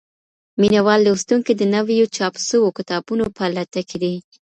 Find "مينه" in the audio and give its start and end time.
0.61-0.79